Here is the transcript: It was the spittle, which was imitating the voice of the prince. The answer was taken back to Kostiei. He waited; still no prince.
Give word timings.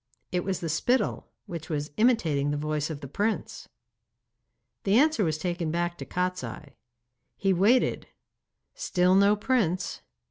It 0.31 0.43
was 0.43 0.61
the 0.61 0.67
spittle, 0.67 1.29
which 1.45 1.69
was 1.69 1.91
imitating 1.95 2.49
the 2.49 2.57
voice 2.57 2.89
of 2.89 3.01
the 3.01 3.07
prince. 3.07 3.69
The 4.83 4.97
answer 4.97 5.23
was 5.23 5.37
taken 5.37 5.69
back 5.69 5.95
to 5.99 6.05
Kostiei. 6.07 6.71
He 7.37 7.53
waited; 7.53 8.07
still 8.73 9.13
no 9.13 9.35
prince. 9.35 10.01